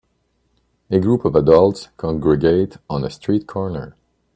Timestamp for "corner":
3.45-3.95